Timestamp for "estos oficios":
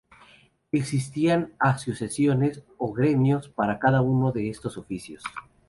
4.49-5.23